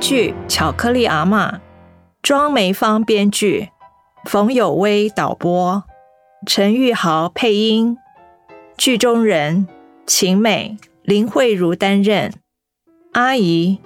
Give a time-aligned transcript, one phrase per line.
[0.00, 1.52] 剧《巧克力阿嬷》，
[2.22, 3.70] 庄梅芳编剧，
[4.24, 5.84] 冯有威导播，
[6.46, 7.96] 陈玉豪配音。
[8.76, 9.66] 剧中人：
[10.06, 12.30] 秦美、林慧茹担任；
[13.12, 13.78] 阿姨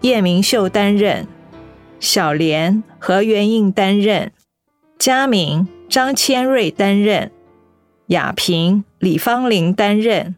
[0.00, 1.26] 叶明秀担任；
[1.98, 4.30] 小莲何元应担任；
[4.98, 7.30] 嘉明张千瑞担任；
[8.06, 10.34] 雅萍李芳玲担任；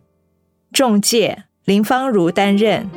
[0.72, 2.88] 中介林芳如担任。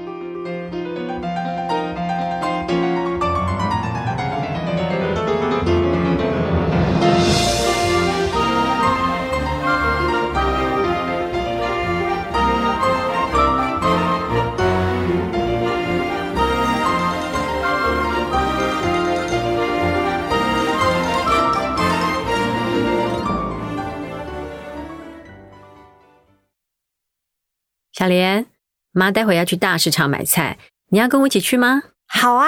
[28.02, 28.48] 小莲，
[28.94, 30.58] 妈待会要去大市场买菜，
[30.90, 31.84] 你要跟我一起去吗？
[32.08, 32.48] 好啊！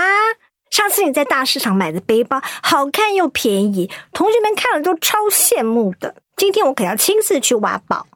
[0.72, 6.16] 上次你在大市场买的背包好看又便宜，同学们看了都超羡慕的。
[6.36, 8.08] 今天我可要亲自去挖宝。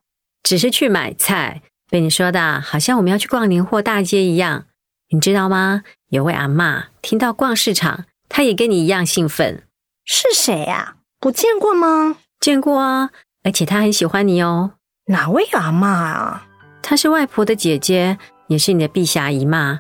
[0.42, 4.66] 只是去买菜，被你说的好像我们要去逛年货大街一样。
[5.10, 5.84] 你知道吗？
[6.10, 9.64] 有位阿妈听到逛市场，她也跟你一样兴奋。
[10.06, 10.96] 是谁呀？
[11.28, 12.18] 我见过吗？
[12.40, 13.12] 见过啊，
[13.44, 14.72] 而且她很喜欢你哦。
[15.10, 16.47] 哪位阿妈啊？
[16.90, 18.18] 她是外婆的姐姐，
[18.48, 19.78] 也是你的碧霞姨妈。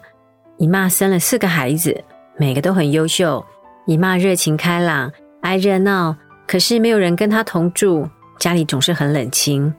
[0.57, 2.03] 姨妈生了四个孩子，
[2.35, 3.41] 每个都很优秀。
[3.85, 5.09] 姨妈热情开朗，
[5.39, 6.13] 爱热闹，
[6.45, 9.73] 可是没有人跟她同住，家里总是很冷清。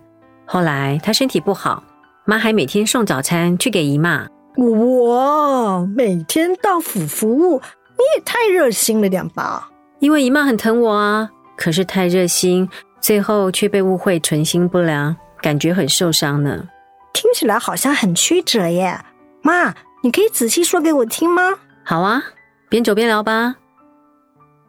[0.46, 1.84] 后来她身体不好，
[2.24, 4.26] 妈还每天送早餐去给姨妈。
[4.56, 7.60] 我，每天到府服务，
[7.98, 9.68] 你也太热心了点吧？
[9.98, 11.28] 因为姨妈很疼我啊，
[11.58, 12.66] 可是太热心，
[13.02, 16.66] 最后却被误会存心不良，感觉很受伤呢。
[17.12, 18.98] 听起来好像很曲折耶，
[19.42, 21.58] 妈，你可以仔细说给我听吗？
[21.84, 22.22] 好啊，
[22.68, 23.56] 边走边聊吧。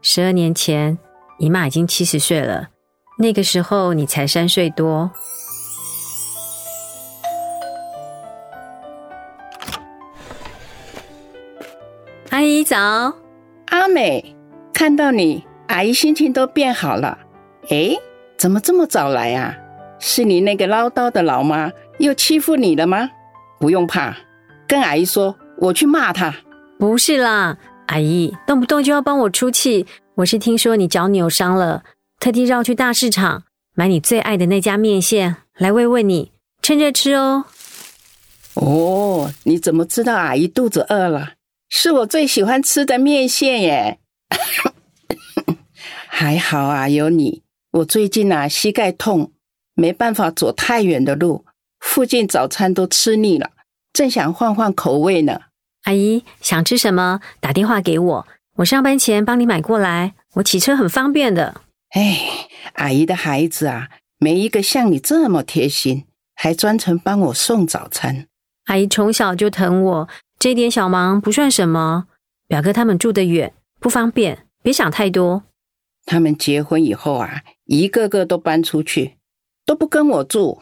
[0.01, 0.97] 十二年前，
[1.37, 2.69] 姨妈已经七十岁了，
[3.17, 5.11] 那个时候你才三岁多。
[12.29, 13.13] 阿姨早，
[13.67, 14.35] 阿美，
[14.73, 17.17] 看到你，阿姨心情都变好了。
[17.69, 17.99] 诶，
[18.37, 19.53] 怎么这么早来啊？
[19.99, 23.09] 是你那个唠叨的老妈又欺负你了吗？
[23.59, 24.15] 不用怕，
[24.65, 26.33] 跟阿姨说，我去骂他。
[26.77, 29.85] 不是啦，阿姨动不动就要帮我出气。
[30.15, 31.83] 我是听说你脚扭伤了，
[32.19, 33.43] 特地绕去大市场
[33.75, 37.45] 买你最爱的那家面线来慰问你，趁热吃哦。
[38.53, 41.33] 哦，你怎么知道阿姨肚子饿了？
[41.69, 43.99] 是我最喜欢吃的面线耶。
[46.07, 47.43] 还好啊，有你。
[47.71, 49.33] 我最近啊膝盖痛。
[49.75, 51.45] 没办法走太远的路，
[51.79, 53.51] 附近早餐都吃腻了，
[53.93, 55.41] 正想换换口味呢。
[55.83, 57.21] 阿姨想吃什么？
[57.39, 60.13] 打电话给我，我上班前帮你买过来。
[60.35, 61.61] 我骑车很方便的。
[61.91, 68.27] 哎，阿姨的孩子啊，没一个像你这么贴心，还专程帮我送早餐。
[68.65, 72.05] 阿姨从小就疼我，这点小忙不算什么。
[72.47, 75.43] 表哥他们住得远，不方便，别想太多。
[76.05, 79.17] 他们结婚以后啊，一个个都搬出去。
[79.65, 80.59] 都不跟我住，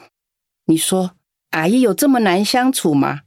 [0.70, 1.12] 你说
[1.52, 3.22] 阿姨有这么难相处吗？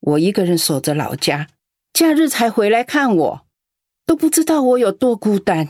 [0.00, 1.48] 我一个人守着老家，
[1.92, 3.46] 假日才回来看我，
[4.04, 5.68] 都不知道我有多孤单。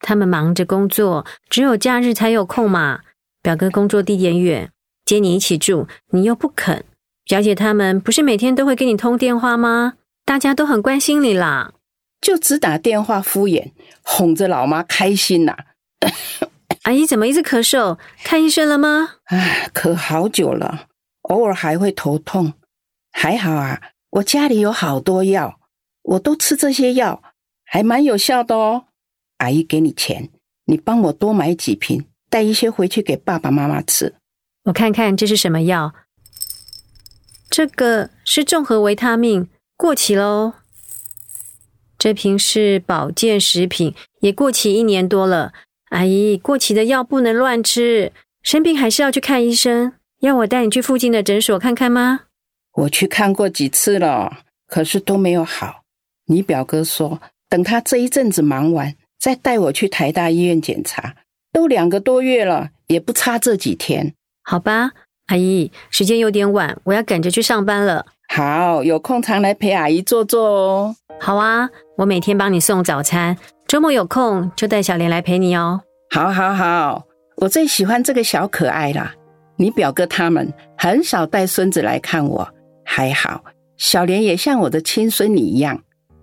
[0.00, 3.00] 他们忙着工作，只有假日才有空嘛。
[3.42, 4.72] 表哥工作地点远，
[5.04, 6.84] 接你一起住，你又不肯。
[7.24, 9.94] 表姐他们不是每天都会跟你通电话吗？
[10.24, 11.74] 大家都很关心你啦，
[12.22, 13.72] 就只打电话敷衍，
[14.02, 15.56] 哄着老妈开心呐。
[16.82, 17.98] 阿姨怎么一直咳嗽？
[18.24, 19.16] 看医生了吗？
[19.24, 20.86] 唉，咳好久了，
[21.22, 22.54] 偶尔还会头痛。
[23.10, 23.80] 还好啊，
[24.10, 25.58] 我家里有好多药，
[26.02, 27.22] 我都吃这些药，
[27.64, 28.86] 还蛮有效的哦。
[29.38, 30.30] 阿姨给你钱，
[30.66, 34.14] 你帮我多买几瓶，带一些回去给爸爸妈妈吃。
[34.64, 35.92] 我看看这是什么药？
[37.50, 40.54] 这个是综合维他命，过期喽。
[41.98, 45.52] 这瓶是保健食品，也过期一年多了。
[45.90, 48.12] 阿姨，过期的药不能乱吃，
[48.42, 49.94] 生病还是要去看医生。
[50.20, 52.22] 要我带你去附近的诊所看看吗？
[52.74, 55.82] 我去看过几次了，可是都没有好。
[56.26, 61.16] 你表哥说，等他这一阵子忙完，再带我去台大医院检查。
[61.52, 64.14] 都两个多月了，也不差这几天。
[64.42, 64.90] 好吧，
[65.28, 68.06] 阿姨，时间有点晚，我要赶着去上班了。
[68.28, 70.96] 好，有空常来陪阿姨坐坐哦。
[71.18, 73.36] 好啊，我每天帮你送早餐。
[73.66, 75.80] 周末有空就带小莲来陪你哦。
[76.10, 77.04] 好，好，好，
[77.36, 79.12] 我最喜欢这个小可爱啦。
[79.56, 82.48] 你表哥他们很少带孙子来看我，
[82.84, 83.42] 还好，
[83.76, 85.82] 小莲也像我的亲孙女一样。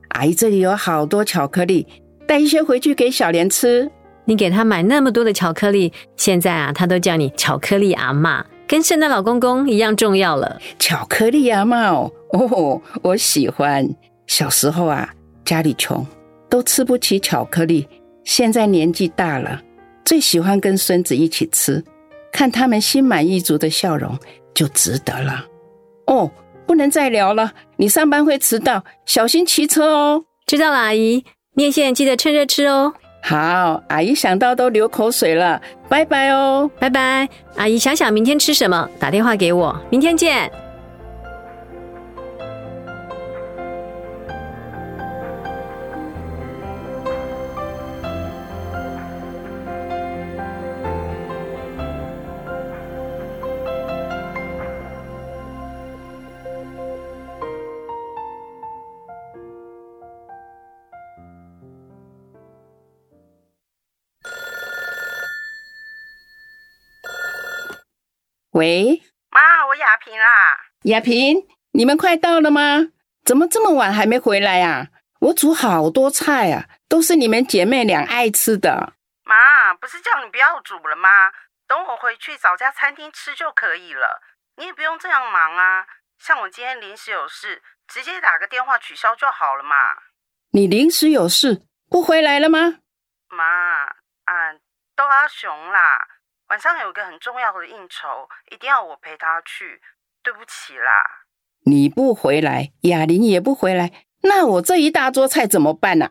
[0.10, 1.86] 阿姨这里有好多巧克力，
[2.26, 3.92] 带一些回去给小莲吃。
[4.24, 10.60] 你给她买那么多的巧克力，现在啊，她都叫你巧克力阿嬷，跟圣诞老公公一样重要了。
[10.80, 13.88] 巧克力阿嬷哦，哦，我喜欢。
[14.28, 15.14] 小时候啊，
[15.44, 16.06] 家里穷，
[16.50, 17.88] 都吃不起巧克力。
[18.24, 19.62] 现在年纪大了，
[20.04, 21.84] 最喜欢跟孙子一起吃，
[22.32, 24.18] 看他们心满意足的笑容，
[24.54, 25.46] 就值得了。
[26.08, 26.32] 哦，
[26.66, 30.26] 不能再聊了，你上班会迟到，小心骑车哦。
[30.48, 31.24] 知道了，阿姨，
[31.54, 32.94] 面线记得趁热吃哦。
[33.28, 37.28] 好，阿姨想到都流口水了，拜拜哦，拜拜。
[37.56, 40.52] 阿姨想想明天吃什么，打电话给我，明天见。
[68.56, 70.58] 喂，妈，我雅萍啦。
[70.84, 72.88] 雅萍，你们快到了吗？
[73.26, 74.88] 怎么这么晚还没回来呀？
[75.20, 78.94] 我煮好多菜啊，都是你们姐妹俩爱吃的。
[79.26, 81.10] 妈，不是叫你不要煮了吗？
[81.68, 84.22] 等我回去找家餐厅吃就可以了。
[84.56, 85.86] 你也不用这样忙啊。
[86.18, 89.76] 像我今天临时有事，直接打个电话取消就好了嘛。
[90.52, 92.76] 你临时有事不回来了吗？
[93.28, 94.54] 妈，啊，
[94.96, 96.08] 都阿雄啦。
[96.48, 99.82] 晚上有个很重要的应酬，一定要我陪他去。
[100.24, 101.26] 对不起啦，
[101.66, 103.92] 你不回来，雅玲也不回来，
[104.24, 106.10] 那我这一大桌菜怎么办呢？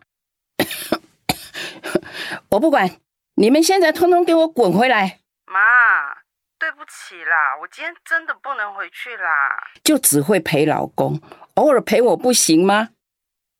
[2.51, 3.01] 我不管，
[3.35, 5.19] 你们现在通通给我滚回来！
[5.45, 6.13] 妈，
[6.57, 9.67] 对不起啦，我今天真的不能回去啦。
[9.83, 11.21] 就只会陪老公，
[11.55, 12.91] 偶尔陪我不行吗？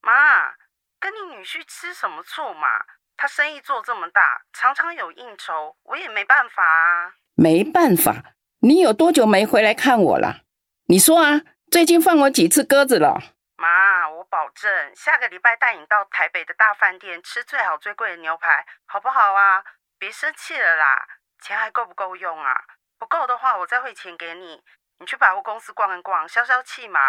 [0.00, 0.54] 妈，
[0.98, 2.68] 跟你女婿吃什么醋嘛？
[3.16, 7.14] 他生意做这么大，常常有应酬，我也没办法啊。
[7.34, 10.42] 没办法，你有多久没回来看我了？
[10.88, 13.18] 你说啊，最近放我几次鸽子了？
[13.56, 19.64] 妈，我保证下个礼拜带你到台北的大饭店吃最好最贵的牛排，好不好啊？
[19.98, 21.06] 别生气了啦，
[21.42, 22.52] 钱还够不够用啊？
[22.98, 24.62] 不够的话，我再汇钱给你，
[24.98, 27.00] 你去百货公司逛一逛，消消气嘛。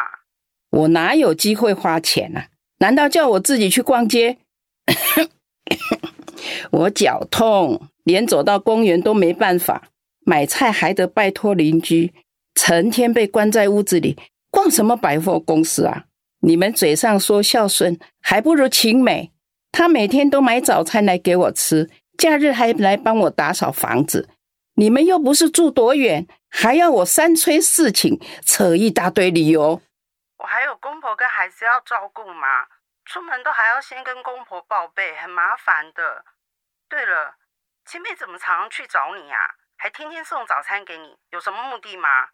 [0.69, 2.48] 我哪有机会花钱啊？
[2.80, 4.39] 难道叫我自己去逛街？
[6.71, 9.83] 我脚痛，连走到公园都没办法。
[10.25, 12.13] 买菜还得拜托邻居，
[12.56, 14.18] 成天被关在屋子里，
[14.51, 16.06] 逛什么百货公司啊？
[16.42, 19.31] 你们嘴上说孝顺，还不如晴美。
[19.71, 24.30] 她每天都买早餐来给我吃，假日还来帮我打扫房子。
[24.76, 29.81] 你们又不是住多远，还要我三催四请，扯一大堆理由。
[30.37, 32.68] 我还有公婆跟孩子要照顾嘛。
[33.06, 36.26] 出门都还要先跟公婆报备，很麻烦的。
[36.89, 37.35] 对了，
[37.85, 39.56] 青妹怎么常常去找你啊？
[39.77, 42.29] 还天天送早餐给你，有什么目的吗？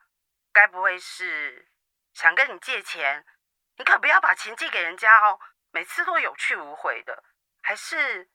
[0.52, 1.68] 该不会是
[2.14, 3.26] 想跟你借钱？
[3.78, 5.40] 你可不要把钱借给人家哦，
[5.72, 7.24] 每次都有去无回的。
[7.62, 8.30] 还是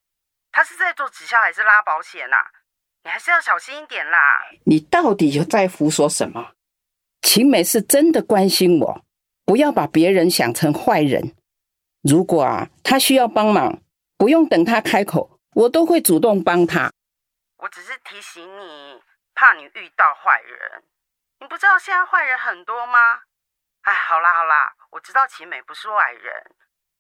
[0.50, 2.36] 他是在做直销，还是拉保险呐？
[3.04, 4.18] 你还是要小心一点啦。
[4.66, 6.54] 你到底又在胡说什么？
[7.22, 9.06] 晴美是真的关心我，
[9.44, 11.36] 不要把别人想成坏人。
[12.02, 13.80] 如果啊，他需要帮忙，
[14.16, 16.90] 不用等他开口，我都会主动帮他。
[17.56, 19.02] 我只是提醒你，
[19.34, 20.84] 怕你遇到坏人。
[21.40, 23.20] 你不知道现在坏人很多吗？
[23.82, 26.54] 哎，好啦好啦，我知道齐美不是坏人，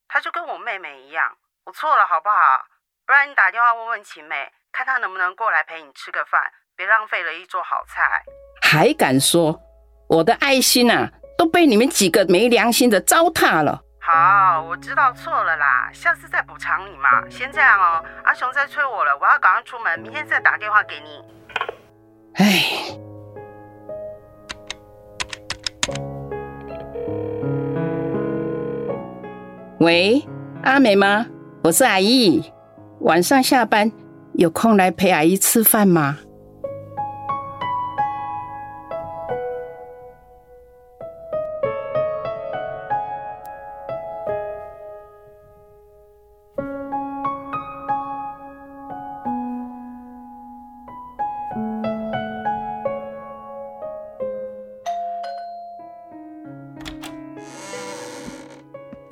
[0.08, 1.36] 她就跟我妹妹一样。
[1.64, 2.66] 我错了，好不好？
[3.04, 8.22] 不然你打电话问问齐美，看她能不能过来陪你吃个饭，别浪费了一桌好菜。
[8.62, 9.60] 还敢说
[10.08, 13.82] 我的爱心啊，都被你们几个没良心的糟蹋了。
[14.10, 17.28] 好，我知道错了啦，下次再补偿你嘛。
[17.28, 21.22] 先这样哦，阿雄在催我了，我要赶快出门，明天再打电话给你。
[22.36, 22.42] 唉，
[29.78, 30.26] 喂，
[30.62, 31.26] 阿美吗？
[31.62, 32.50] 我是阿姨，
[33.00, 33.92] 晚上下班
[34.32, 36.16] 有空来陪阿姨吃饭吗？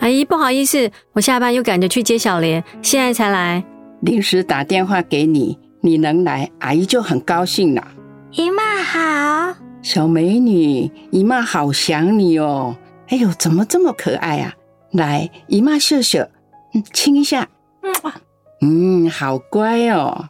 [0.07, 3.65] 阿姨，不好意思，我下班又赶着去接小莲，现在才来。
[4.03, 7.85] 临时打电话给你，你能来，阿姨就很高兴了。
[8.31, 12.77] 姨妈好，小美女，姨妈好想你哦。
[13.09, 14.55] 哎呦，怎么这么可爱啊？
[14.93, 16.21] 来，姨妈秀秀，
[16.73, 17.49] 嗯，亲一下。
[18.61, 20.29] 嗯，好乖哦。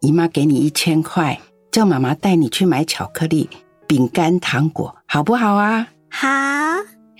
[0.00, 1.40] 姨妈给你一千块，
[1.72, 3.48] 叫妈妈带你去买巧克力、
[3.86, 5.88] 饼干、糖果，好不好啊？
[6.10, 6.28] 好，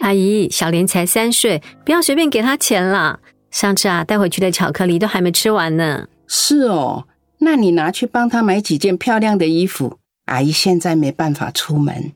[0.00, 3.18] 阿姨，小莲才三岁，不要随便给她钱啦。
[3.50, 6.08] 上次啊，带回去的巧克力都还没吃完呢。
[6.26, 7.06] 是哦，
[7.38, 9.98] 那你拿去帮她买几件漂亮的衣服。
[10.26, 12.12] 阿姨现在没办法出门，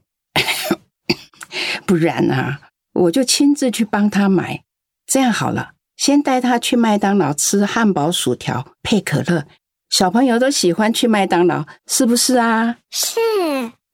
[1.86, 2.60] 不然啊，
[2.94, 4.62] 我就亲自去帮她买。
[5.06, 9.44] 这样好了，先带她去麦当劳吃汉堡、薯条配可乐。
[9.90, 12.76] 小朋友都喜欢去麦当劳，是不是啊？
[12.90, 13.18] 是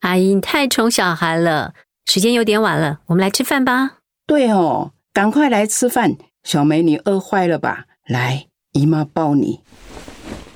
[0.00, 1.74] 阿姨，你太宠小孩了。
[2.06, 3.98] 时间有点晚了，我们来吃饭吧。
[4.26, 6.16] 对哦，赶快来吃饭。
[6.42, 7.86] 小美女饿坏了吧？
[8.06, 9.60] 来，姨妈抱你。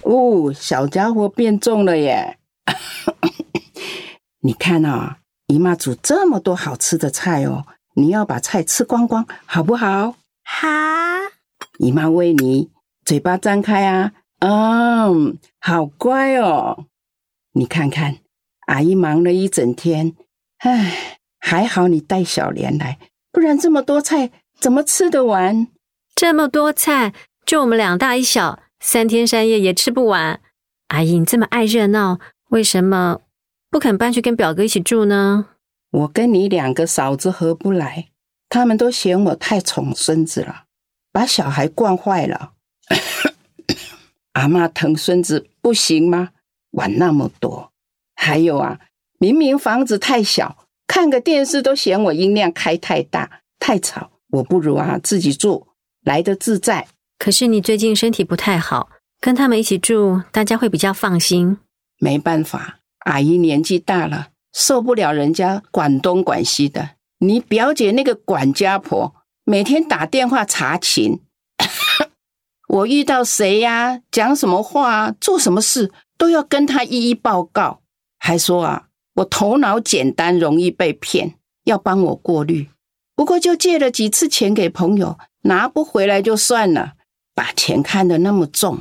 [0.03, 2.39] 哦，小家伙变重了耶！
[4.41, 10.15] 你看啊，姨妈煮这么多好吃的菜哦，你要把菜吃光光，好不好？
[10.45, 10.69] 好，
[11.79, 12.71] 姨妈喂你，
[13.05, 14.13] 嘴巴张开啊。
[14.41, 16.87] 嗯，好乖哦。
[17.53, 18.19] 你看看，
[18.67, 20.15] 阿姨忙了一整天，
[20.59, 21.18] 唉，
[21.49, 22.99] 还好你带小莲来，
[23.33, 25.69] 不然这么多菜怎么吃得完？
[26.15, 27.15] 这么多菜，
[27.47, 30.43] 就我们两大一小，三天三夜也吃不完。
[30.89, 32.19] 阿姨，你这么爱热闹，
[32.51, 33.23] 为什么
[33.71, 35.47] 不肯搬去跟表哥一起住呢？
[35.91, 38.09] 我跟你两个嫂子合不来，
[38.51, 40.65] 他们都嫌我太宠孙子了，
[41.11, 42.53] 把小孩惯坏了。
[44.37, 46.29] 阿妈疼孙子不行吗？
[46.71, 47.73] 管那么多，
[48.15, 48.79] 还有啊，
[49.19, 54.11] 明明房子太小，看个电视都嫌我音量开太大，太吵。
[54.31, 55.69] 我不如啊自己住
[56.03, 56.89] 来的自在。
[57.19, 58.89] 可是你最近身体不太好，
[59.21, 61.59] 跟他们一起住，大家会比较放心。
[62.01, 66.91] 没办法，阿姨年纪大了，受不了人家管东管西的。
[67.21, 69.15] 你表姐那个管家婆，
[69.45, 71.21] 每天打电话查寝。
[72.69, 74.01] 我遇到谁呀？
[74.11, 75.11] 讲什么话？
[75.21, 77.81] 做什么事都要跟她一一报告，
[78.19, 78.88] 还说啊，
[79.19, 81.35] 我头脑简单，容易被骗，
[81.65, 82.69] 要帮我过滤。
[83.15, 86.93] 不过就借了几次钱给朋友，拿不回来就算了，
[87.35, 88.81] 把钱看得那么重。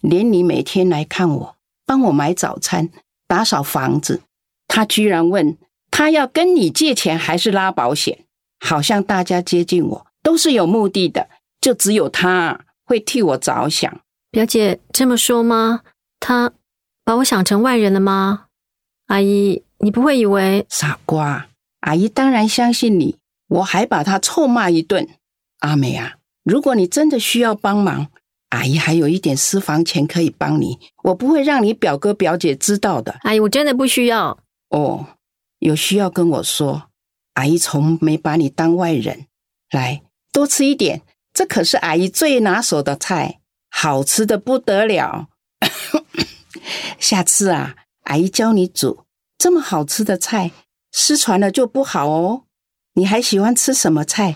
[0.00, 2.90] 连你每天来看我，帮我买早餐、
[3.28, 4.22] 打扫房子，
[4.66, 5.56] 他居然问
[5.90, 8.24] 他要跟你借钱还是拉保险？
[8.58, 11.28] 好像大家接近我都是有目的的，
[11.60, 12.60] 就只有他。
[12.88, 14.00] 会替我着想，
[14.30, 15.80] 表姐这么说吗？
[16.20, 16.52] 他
[17.04, 18.44] 把我想成外人了吗？
[19.06, 21.48] 阿姨，你不会以为傻瓜？
[21.80, 23.16] 阿姨当然相信你，
[23.48, 25.08] 我还把他臭骂一顿。
[25.60, 28.08] 阿美啊，如果你真的需要帮忙，
[28.50, 33.16] 阿姨还有一点私房钱可以帮你，我不会让你表哥表姐知道的。
[33.22, 34.38] 阿姨，我真的不需要。
[34.70, 35.06] 哦，
[35.60, 36.90] 有需要跟我说，
[37.34, 39.26] 阿姨从没把你当外人。
[39.70, 40.02] 来，
[40.32, 41.02] 多吃一点。
[41.32, 43.40] 这可是阿姨最拿手的菜，
[43.70, 45.28] 好吃的不得了。
[46.98, 49.04] 下次啊，阿姨教你煮
[49.38, 50.50] 这么好吃的菜，
[50.92, 52.42] 失传了就不好哦。
[52.94, 54.34] 你还喜欢吃什么菜？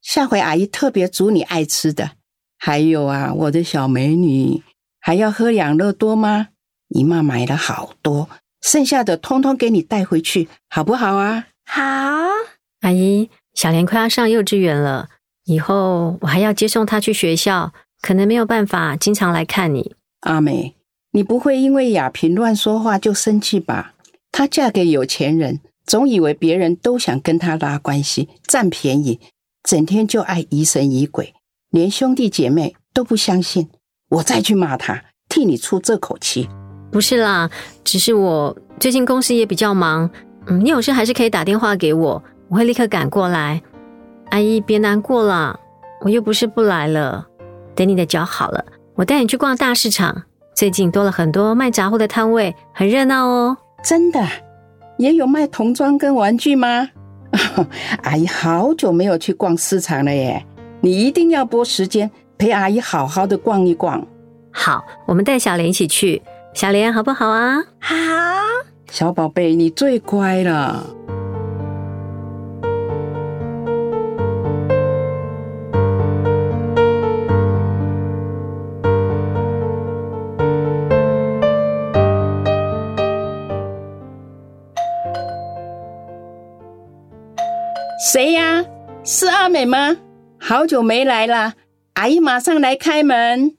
[0.00, 2.12] 下回阿姨特别煮你爱吃的。
[2.58, 4.62] 还有啊，我的小美女，
[5.00, 6.48] 还要喝养乐多吗？
[6.88, 8.30] 姨妈买了好多，
[8.62, 11.48] 剩下的通通给你带回去，好不好啊？
[11.66, 11.82] 好，
[12.82, 15.08] 阿姨，小莲快要上幼稚园了。
[15.46, 19.96] 以后我还要接送她去学校，可能没有办法经常来看你。
[20.20, 20.76] 阿美，
[21.10, 23.94] 你不会因为雅萍乱说话就生气吧？
[24.36, 29.18] 她嫁给有钱人，总以为别人都想跟她拉关系、占便宜，
[29.62, 31.32] 整天就爱疑神疑鬼，
[31.70, 33.70] 连兄弟姐妹都不相信。
[34.10, 36.50] 我再去骂她，替你出这口气。
[36.92, 37.50] 不是啦，
[37.82, 40.10] 只是我最近公司也比较忙，
[40.48, 43.62] 嗯，你有事还是可以打电话给我，我会立刻赶过来。
[44.32, 45.58] 阿姨，别难过了，
[46.02, 47.26] 我又不是不来了。
[47.74, 48.62] 等你的脚好了，
[48.96, 50.24] 我带你去逛大市场。
[50.54, 53.56] 最近多了很多卖杂货的摊位，很热闹哦。
[53.88, 54.20] 真的，
[54.98, 56.88] 也有卖童装跟玩具吗？
[58.02, 60.44] 阿姨好久没有去逛市场了耶，
[60.80, 64.04] 你一定要拨时间陪阿姨好好的逛一逛。
[64.50, 66.20] 好，我们带小莲一起去。
[66.52, 67.62] 小莲，好不好啊？
[67.78, 67.94] 好，
[68.90, 70.84] 小宝贝，你最乖了。
[88.08, 88.64] 谁呀？
[89.02, 89.96] 是阿美吗？
[90.38, 91.54] 好久没来了，
[91.94, 93.56] 阿姨马上来开门。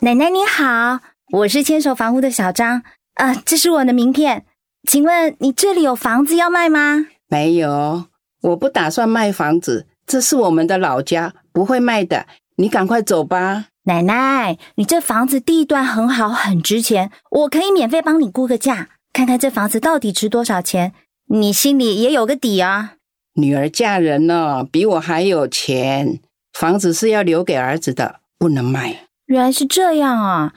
[0.00, 1.00] 奶奶你好，
[1.32, 2.82] 我是牵手房屋的小张，
[3.14, 4.44] 啊，这是我的名片，
[4.86, 7.06] 请问你这里有房子要卖吗？
[7.28, 8.04] 没有，
[8.42, 12.26] 我不打算卖房子，这是我们的老家，不会卖的。
[12.56, 13.68] 你赶快走吧。
[13.84, 20.92] 奶奶，你这房子地段很好，很值钱，我可以免费帮你估个价，看看这房子到底值多少钱，
[21.26, 22.94] 你心里也有个底啊。
[23.34, 26.20] 女儿嫁人了，比我还有钱，
[26.52, 29.06] 房子是要留给儿子的，不能卖。
[29.26, 30.54] 原来是这样啊！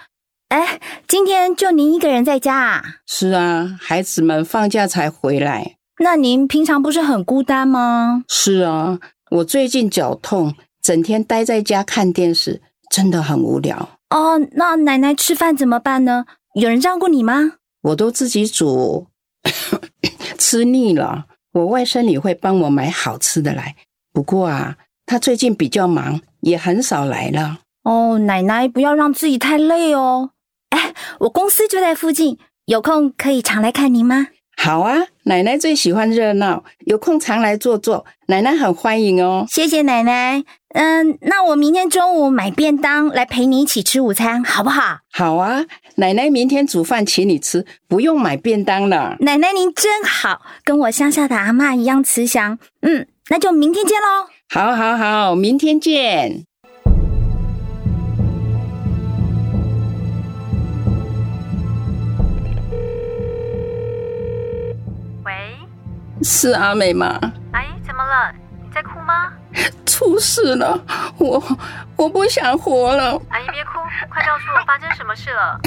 [0.50, 2.84] 哎，今天就您一个人在家啊？
[3.06, 5.76] 是啊，孩子们放假才回来。
[6.04, 8.24] 那您平常不是很孤单吗？
[8.28, 9.00] 是啊，
[9.32, 13.90] 我最近脚痛，整天待在家看电视，真的很无聊。
[14.10, 16.26] 哦，那奶奶吃饭怎么办呢？
[16.56, 17.54] 有人照顾你吗？
[17.82, 19.08] 我都自己煮，
[20.38, 21.26] 吃腻了。
[21.54, 23.76] 我外甥女会帮我买好吃的来，
[24.14, 27.60] 不过啊，她最近比较忙，也很少来了。
[27.84, 30.32] 哦，奶奶不要让自己太累哦。
[30.70, 34.28] 哎，我公司就在附近，有空可以常来看您吗？
[34.64, 39.44] 好啊，奶奶最喜欢热闹，有空常来坐坐，奶奶很欢迎哦。
[39.50, 40.44] 谢谢奶奶。
[40.76, 45.00] 嗯，那我明天中午买便当来陪你一起吃午餐，好不好？
[45.12, 45.66] 好啊，
[45.96, 49.16] 奶奶明天煮饭请你吃，不用买便当了。
[49.22, 52.60] 奶奶您真好，跟我乡下的阿妈一样慈祥。
[52.84, 54.28] 嗯，那就明天见喽。
[54.54, 56.46] 好，好，好，明天见。
[66.24, 67.20] 是阿美吗？
[67.52, 68.32] 阿姨，怎么了？
[68.62, 69.34] 你在哭吗？
[69.86, 70.80] 出事了，
[71.18, 71.42] 我
[71.96, 73.20] 我不想活了。
[73.30, 73.80] 阿姨别哭，
[74.10, 75.60] 快告诉我发生什么事了。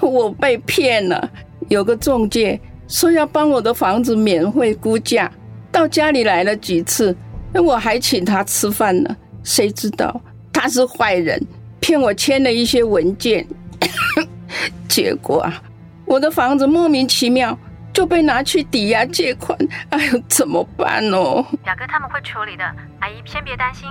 [0.00, 1.30] 我被骗了，
[1.68, 5.30] 有个中介说要帮我的房子免费估价，
[5.70, 7.16] 到家里来了几次，
[7.54, 9.16] 我还请他吃饭呢。
[9.44, 10.20] 谁知道
[10.52, 11.40] 他是坏人，
[11.80, 13.46] 骗我签了一些文件，
[14.88, 15.62] 结果啊，
[16.04, 17.56] 我的房子莫名其妙。
[17.92, 19.56] 就被拿去抵押借款，
[19.90, 21.44] 哎呦，怎么办哦？
[21.62, 22.64] 表哥他们会处理的，
[23.00, 23.88] 阿姨先别担心。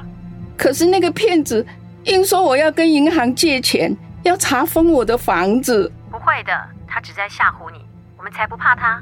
[0.57, 1.65] 可是那个骗子
[2.05, 5.91] 硬说我要跟银行借钱，要查封我的房子。
[6.09, 6.51] 不会的，
[6.87, 7.79] 他只在吓唬你，
[8.17, 9.01] 我们才不怕他。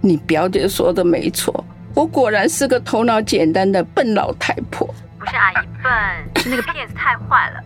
[0.00, 4.86] 你表姐说的没错，我果然是个头脑简单的笨老太婆。
[5.18, 7.60] 不是阿姨笨，是那个骗子太坏了。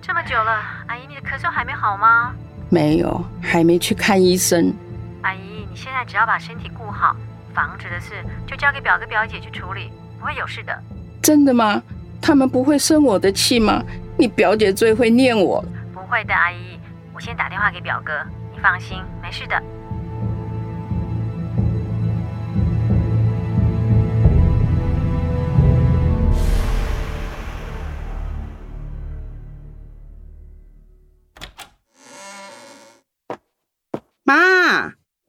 [0.00, 2.32] 这么久了，阿姨你的咳嗽还没好吗？
[2.68, 4.72] 没有，还没去看医生。
[5.76, 7.14] 现在只要把身体顾好，
[7.54, 10.76] 房子的事就交给表哥表姐去处理，不会有事的。
[11.22, 11.82] 真的吗？
[12.20, 13.84] 他们不会生我的气吗？
[14.16, 15.62] 你表姐最会念我。
[15.92, 16.80] 不会的，阿姨，
[17.12, 18.12] 我先打电话给表哥，
[18.52, 19.62] 你放心，没事的。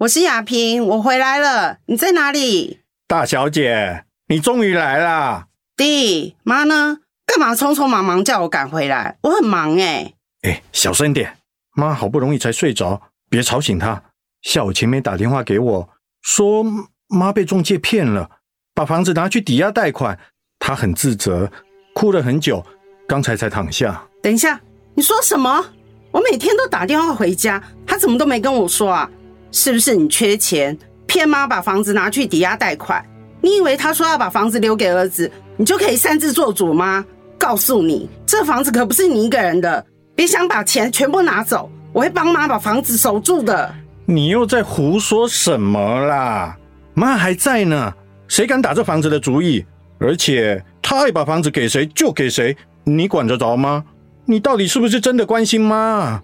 [0.02, 1.80] 我是亚萍，我回来了。
[1.88, 2.82] 你在哪里？
[3.08, 5.48] 大小姐，你终于来了。
[5.76, 7.00] 弟，妈呢？
[7.26, 9.18] 干嘛匆匆忙忙叫我赶回来？
[9.22, 10.14] 我很忙哎。
[10.44, 11.38] 哎，小声点，
[11.74, 14.04] 妈好不容易才睡着，别吵醒她。
[14.44, 15.90] 下午前面打电话给我，
[16.22, 16.64] 说
[17.08, 18.30] 妈被中介骗了，
[18.76, 20.20] 把房子拿去抵押贷款，
[20.60, 21.52] 她很自责，
[21.96, 22.64] 哭了很久，
[23.08, 24.08] 刚才才躺下。
[24.22, 24.62] 等一下，
[24.94, 25.66] 你说什么？
[26.12, 29.10] 我每天都打电话回家，她怎么都没跟我说啊？
[29.58, 33.04] 是不是你缺钱，骗妈把房子拿去抵押贷款？
[33.42, 37.04] 你以为他说要把房子留给儿子，你就可以擅自做主吗？
[37.40, 39.84] 告诉你，这房子可不是你一个人的，
[40.16, 43.74] 别想把钱全部拿走，我会帮妈把房子守住的。
[44.06, 46.56] 你又在胡说什么啦？
[46.94, 47.92] 妈还在呢，
[48.28, 49.66] 谁敢打这房子的主意？
[49.98, 53.84] 而且他爱把房子给谁就给谁，你管得着吗？
[54.26, 56.22] 你到底是不是真的关心妈？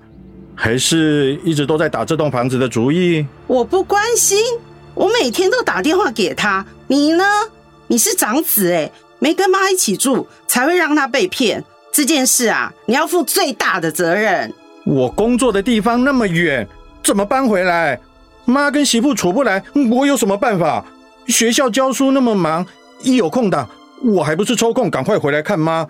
[0.55, 3.25] 还是一直都在打这栋房子的主意？
[3.47, 4.37] 我不关心，
[4.93, 6.65] 我每天都打电话给他。
[6.87, 7.23] 你呢？
[7.87, 8.89] 你是长子哎，
[9.19, 11.63] 没跟妈一起住，才会让他被骗。
[11.91, 14.51] 这件事啊，你要负最大的责任。
[14.85, 16.67] 我工作的地方那么远，
[17.03, 17.99] 怎么搬回来？
[18.45, 20.83] 妈跟媳妇处不来，我有什么办法？
[21.27, 22.65] 学校教书那么忙，
[23.01, 23.69] 一有空档，
[24.03, 25.87] 我还不是抽空赶快回来看妈。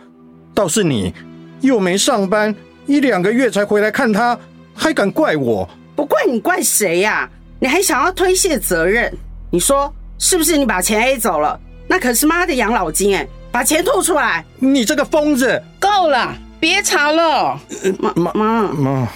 [0.53, 1.13] 倒是你，
[1.61, 2.53] 又没上班，
[2.85, 4.37] 一两个月才回来看她。
[4.73, 5.67] 还敢怪我？
[5.95, 7.29] 不怪你，怪谁呀？
[7.59, 9.11] 你还想要推卸责任？
[9.51, 10.57] 你说是不是？
[10.57, 13.27] 你把钱 A 走了，那可是妈的养老金哎！
[13.51, 14.43] 把钱吐出来！
[14.57, 15.61] 你这个疯子！
[15.79, 17.59] 够了，别吵了！
[17.99, 19.07] 妈妈妈妈，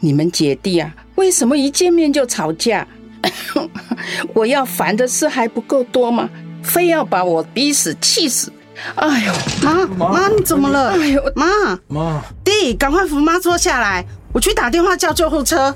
[0.00, 2.86] 你们姐弟啊，为什么一见面就吵架？
[4.34, 6.28] 我要烦的事还不够多吗？
[6.62, 8.52] 非要把我逼死、气死！
[8.96, 10.90] 哎呦，妈妈，你怎么了？
[10.90, 11.46] 哎呦，妈
[11.86, 14.04] 妈，弟，赶快扶妈坐下来。
[14.34, 15.72] 我去打电话叫救护车。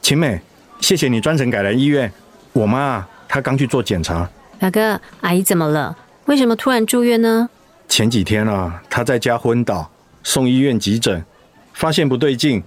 [0.00, 0.40] 晴美
[0.80, 2.10] 谢谢你专程赶来医院。
[2.54, 4.26] 我妈她刚去做检查。
[4.58, 5.94] 表哥阿姨怎么了？
[6.24, 7.50] 为什么突然住院呢？
[7.88, 9.90] 前几天啊，他在家昏倒，
[10.22, 11.24] 送医院急诊，
[11.72, 12.62] 发现不对劲，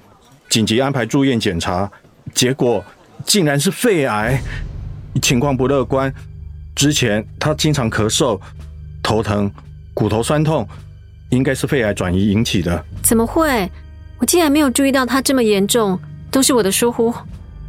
[0.49, 1.89] 紧急安排住院检查，
[2.33, 2.83] 结果
[3.25, 4.41] 竟然是肺癌，
[5.21, 6.13] 情况不乐观。
[6.75, 8.39] 之前他经常咳嗽、
[9.03, 9.51] 头疼、
[9.93, 10.67] 骨头酸痛，
[11.29, 12.83] 应该是肺癌转移引起的。
[13.03, 13.69] 怎么会？
[14.17, 15.99] 我竟然没有注意到他这么严重，
[16.31, 17.13] 都是我的疏忽。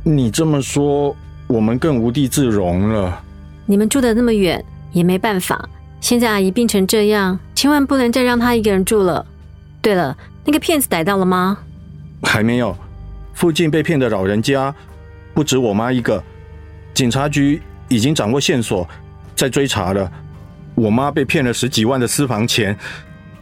[0.03, 1.15] 你这么说，
[1.47, 3.23] 我们更无地自容了。
[3.67, 5.69] 你们住的那么远，也没办法。
[6.01, 9.25] 现在阿姨病成这样，千万不能再让她一个人住了。
[9.83, 11.59] 对了，那个骗子逮到了吗？
[12.23, 12.77] 还没有。
[13.35, 14.75] 附近被骗的老人家
[15.33, 16.23] 不止我妈一个，
[16.93, 18.87] 警察局已经掌握线索，
[19.35, 20.11] 在追查了。
[20.75, 22.77] 我妈被骗了十几万的私房钱，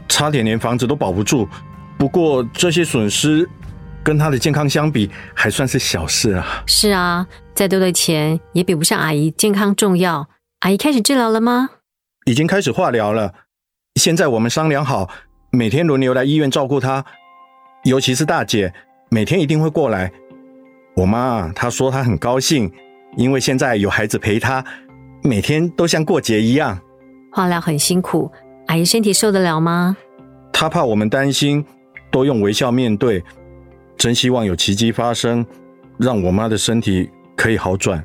[0.08, 1.48] 差点连房子都保不住。
[1.96, 3.48] 不过这些损失
[4.04, 6.62] 跟她的健康相比，还算是小事啊。
[6.66, 10.28] 是啊，再多的钱也比不上阿姨健康重要。
[10.60, 11.70] 阿姨开始治疗了吗？
[12.28, 13.32] 已经开始化疗了。
[13.94, 15.08] 现在我们商量好，
[15.50, 17.02] 每天轮流来医院照顾她，
[17.84, 18.70] 尤其是大姐，
[19.08, 20.12] 每天一定会过来。
[20.94, 22.70] 我妈她说她很高兴，
[23.16, 24.62] 因为现在有孩子陪她，
[25.22, 26.78] 每天都像过节一样。
[27.32, 28.30] 化疗很辛苦，
[28.66, 29.96] 阿姨身体受得了吗？
[30.52, 31.64] 她怕我们担心，
[32.10, 33.24] 都用微笑面对。
[33.96, 35.46] 真希望有奇迹发生，
[35.96, 38.04] 让我妈的身体可以好转。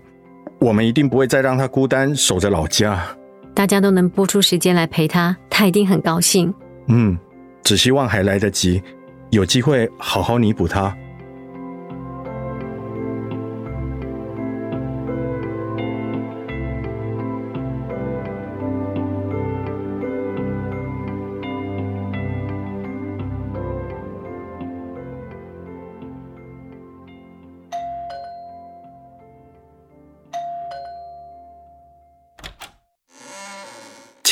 [0.62, 3.06] 我们一定不会再让她孤单守着老家。
[3.54, 6.54] 大家都能拨出时间来陪他，他一定很高兴。
[6.88, 7.18] 嗯，
[7.64, 8.82] 只希望还来得及，
[9.30, 10.96] 有机会好好弥补他。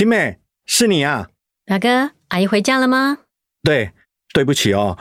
[0.02, 1.30] 晴美，是你啊，
[1.64, 3.20] 表哥，阿姨回家了吗？
[3.62, 3.92] 对，
[4.34, 4.98] 对不起哦，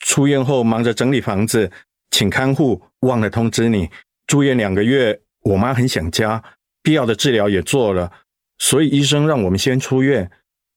[0.00, 1.72] 出院后忙着整理房子，
[2.10, 3.88] 请看护，忘了通知你。
[4.26, 6.44] 住院两个月，我妈很想家，
[6.82, 8.12] 必要的治疗也做了，
[8.58, 10.30] 所以医生让我们先出院。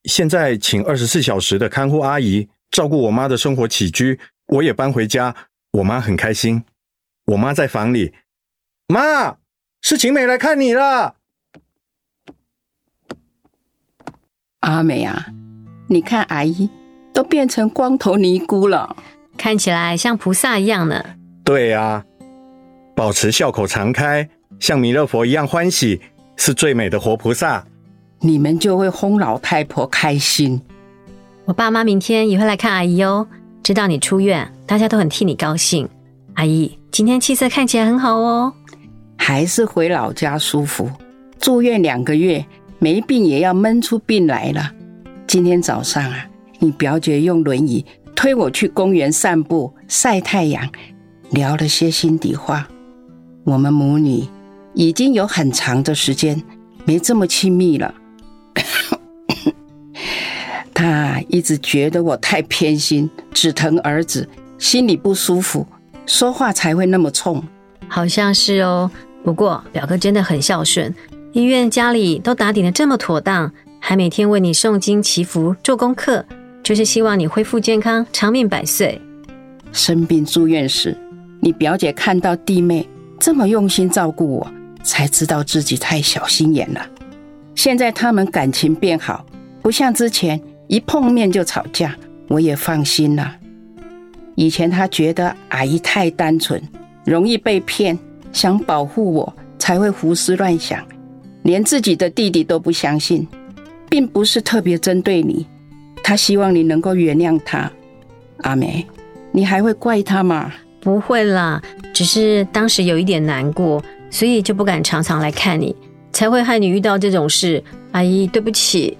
[0.05, 5.35] 现在请二十四小时的看护阿姨照顾我妈的生活起居，我也搬回家，
[5.71, 6.63] 我妈很开心。
[7.25, 8.13] 我妈在房里，
[8.87, 9.35] 妈，
[9.81, 11.17] 是晴美来看你了。
[14.65, 15.27] 阿美啊，
[15.87, 16.67] 你看阿姨
[17.13, 18.95] 都变成光头尼姑了，
[19.37, 21.05] 看起来像菩萨一样呢。
[21.43, 22.03] 对啊，
[22.95, 24.27] 保持笑口常开，
[24.59, 26.01] 像弥勒佛一样欢喜，
[26.35, 27.63] 是最美的活菩萨。
[28.21, 30.59] 你们就会哄老太婆开心。
[31.45, 33.27] 我爸妈明天也会来看阿姨哦，
[33.61, 35.87] 知道你出院，大家都很替你高兴。
[36.33, 38.51] 阿姨今天气色看起来很好哦，
[39.15, 40.89] 还是回老家舒服。
[41.39, 42.43] 住院两个月。
[42.85, 44.71] 没病也要闷出病来了。
[45.25, 46.23] 今天早上啊，
[46.59, 47.83] 你表姐用轮椅
[48.15, 50.69] 推我去公园散步晒太阳，
[51.31, 52.67] 聊了些心底话。
[53.43, 54.23] 我们母女
[54.75, 56.39] 已经有很长的时间
[56.85, 57.91] 没这么亲密了。
[60.71, 65.65] 她一直觉得我太偏心，只疼儿子，心里不舒服，
[66.05, 67.43] 说话才会那么冲。
[67.87, 68.91] 好像是哦，
[69.23, 70.93] 不过表哥真的很孝顺。
[71.35, 76.23] 医院、家里都打点的这么妥当，还每天为你诵经祈福、做功课，
[76.63, 78.97] 就是希望你恢复健康、长命百岁。
[79.73, 80.97] 生病住院时，
[81.41, 82.87] 你表姐看到弟妹
[83.19, 84.47] 这么用心照顾我，
[84.81, 86.89] 才知道自己太小心眼了。
[87.53, 89.25] 现在他们感情变好，
[89.61, 91.93] 不像之前一碰面就吵架，
[92.29, 93.35] 我也放心了。
[94.35, 96.63] 以前他觉得阿姨太单纯，
[97.03, 97.99] 容易被骗，
[98.31, 100.81] 想保护我，才会胡思乱想。
[101.45, 103.25] 连自己的弟弟都不相信，
[103.87, 105.45] 并不是特别针对你，
[106.03, 107.71] 他希望你能够原谅他。
[108.37, 108.83] 阿梅，
[109.31, 110.51] 你还会怪他吗？
[110.81, 111.61] 不会啦，
[111.93, 115.75] 只是当时有一点难过，所以就不敢常常来看你，
[116.11, 117.63] 才会害你遇到这种事。
[117.91, 118.97] 阿姨，对不起。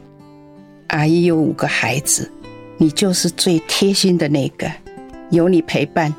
[0.89, 2.31] 阿姨有五个孩子，
[2.77, 4.71] 你就是最贴心的那个，
[5.31, 6.13] 有你陪伴，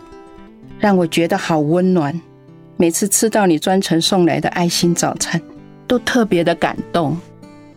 [0.81, 2.21] 让我觉得好温暖。
[2.77, 5.41] 每次吃到你专程送来的爱心早餐。
[5.87, 7.17] 都特别的感动，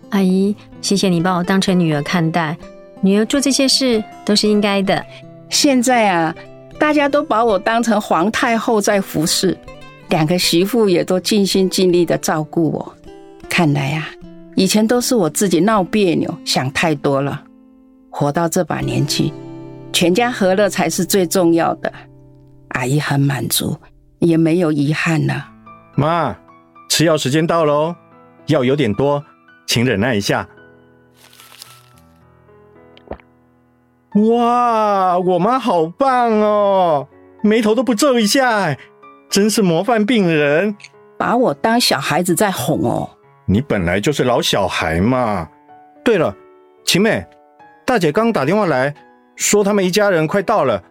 [0.10, 2.58] 阿姨，谢谢你把我当成女儿看待，
[3.02, 5.06] 女儿做这些事都是应该的。
[5.50, 6.36] 现在啊，
[6.80, 9.58] 大家都把我当成皇太后在服侍，
[10.10, 12.96] 两个媳妇也都尽心尽力的照顾我。
[13.48, 14.10] 看来啊，
[14.56, 17.44] 以前都是我自己闹别扭，想太多了。
[18.10, 19.32] 活到这把年纪，
[19.94, 21.92] 全家和乐才是最重要的。
[22.70, 23.76] 阿姨很满足，
[24.20, 25.46] 也没有遗憾了。
[25.96, 26.36] 妈，
[26.90, 27.96] 吃药时间到喽，
[28.48, 29.24] 药有点多，
[29.66, 30.46] 请忍耐一下。
[34.16, 37.08] 哇，我妈好棒哦，
[37.42, 38.76] 眉头都不皱一下，
[39.30, 40.76] 真是模范病人。
[41.18, 43.10] 把我当小孩子在哄哦。
[43.46, 45.48] 你本来就是老小孩嘛。
[46.04, 46.36] 对了，
[46.84, 47.26] 晴美，
[47.86, 48.94] 大姐刚打电话来
[49.36, 50.84] 说他们一家人快到了，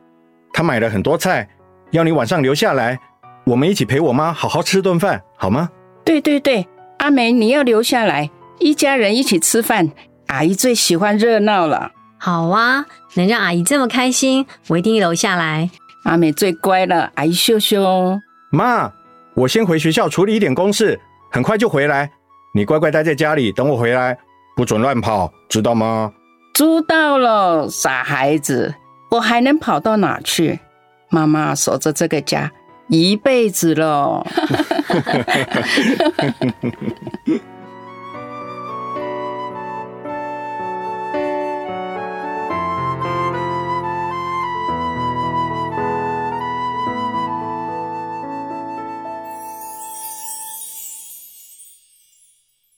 [0.52, 1.48] 她买了很多菜，
[1.90, 2.98] 要你晚上留下来，
[3.44, 5.68] 我们一起陪我妈好好吃顿饭，好吗？
[6.08, 6.66] 对对对，
[7.00, 9.90] 阿梅你要留下来，一家人一起吃饭，
[10.28, 11.90] 阿姨最喜欢热闹了。
[12.16, 15.68] 好啊，能让阿姨这么开心，我一定留下来。
[16.04, 18.18] 阿美最乖了，阿姨秀秀。
[18.50, 18.90] 妈，
[19.34, 20.98] 我先回学校处理一点公事，
[21.30, 22.10] 很快就回来。
[22.54, 24.16] 你乖乖待在家里等我回来，
[24.56, 26.10] 不准乱跑，知道吗？
[26.54, 28.74] 知道了，傻孩子，
[29.10, 30.58] 我还能跑到哪去？
[31.10, 32.50] 妈妈守着这个家
[32.88, 34.26] 一辈子了。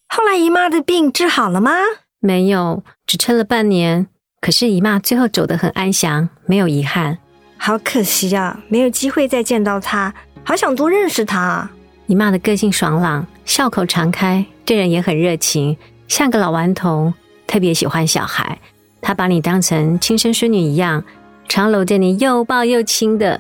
[0.09, 1.71] 后来姨妈的病治好了吗？
[2.19, 4.09] 没有，只撑了半年。
[4.41, 7.19] 可是姨妈最后走得很安详，没有遗憾。
[7.63, 11.69] 好可惜啊，没有机会再见到他，好想多认识她。
[12.07, 15.77] 姨妈的个性爽朗，笑口常开，对人也很热情，
[16.09, 17.13] 像个老顽童，
[17.47, 18.59] 特别喜欢小孩。
[19.03, 21.05] 她把你当成亲生孙女一样，
[21.51, 23.39] 常搂着你又抱又亲的。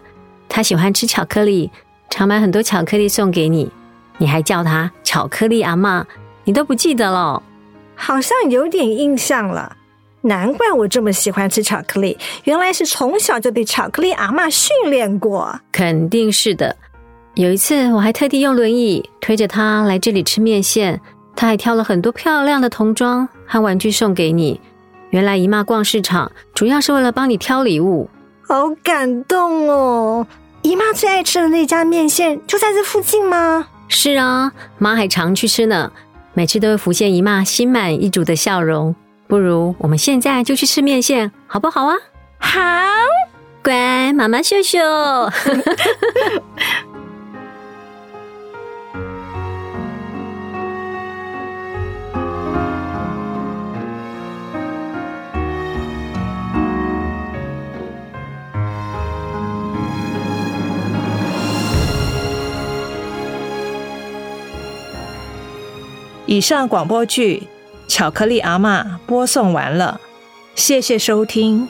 [0.50, 1.70] 她喜欢吃巧克力，
[2.10, 3.72] 常买很多巧克力送给你。
[4.18, 6.06] 你还叫她巧克力阿妈，
[6.44, 7.42] 你都不记得了？
[7.96, 9.78] 好像有点印象了。
[10.22, 15.58] 难怪我这么喜欢吃巧克力，原来是从小就被巧克力阿妈训练过。
[15.72, 16.76] 肯定是的。
[17.34, 21.00] 有一次，我还特地用轮椅推着她来这里吃面线，
[21.34, 24.60] 她还挑了很多漂亮的童装和玩具送给你。
[25.10, 28.08] 原来姨妈逛市场主要是为了帮你挑礼物，
[28.42, 30.26] 好感动哦！
[30.62, 33.66] 姨妈最爱吃的那家面线就在这附近吗？
[33.88, 35.90] 是啊，妈还常去吃呢，
[36.34, 38.94] 每次都会浮现姨妈心满意足的笑容。
[39.30, 41.94] 不如我们现在就去吃面线，好不好啊？
[42.38, 42.60] 好，
[43.62, 44.76] 乖，妈妈秀秀。
[66.26, 67.42] 以上广播剧
[67.90, 70.00] 《巧克力阿嬷》播送完了，
[70.54, 71.68] 谢谢收听。